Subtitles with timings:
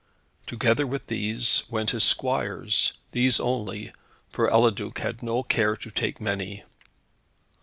[0.47, 3.91] Together with these went his squires, these only,
[4.31, 6.63] for Eliduc had no care to take many.